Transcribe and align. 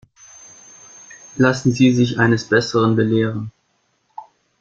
Lassen 1.37 1.73
Sie 1.73 1.93
sich 1.93 2.17
eines 2.17 2.45
Besseren 2.49 2.95
belehren. 2.95 3.51